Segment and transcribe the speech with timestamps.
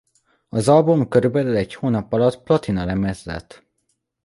[0.49, 3.63] Az album körülbelül egy hónap alatt platinalemez lett.